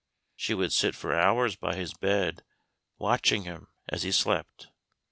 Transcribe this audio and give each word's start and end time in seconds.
She 0.35 0.55
would 0.55 0.73
sit 0.73 0.95
for 0.95 1.13
hours 1.13 1.55
by 1.55 1.75
his 1.75 1.93
bed 1.93 2.43
watching 2.97 3.43
him 3.43 3.67
as 3.87 4.01
he 4.01 4.11
slept. 4.11 4.69